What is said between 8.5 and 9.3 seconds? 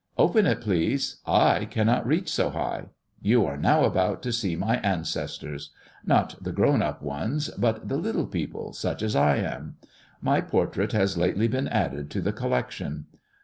such as